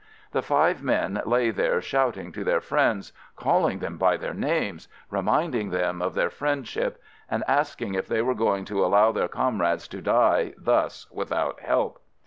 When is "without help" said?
11.11-12.01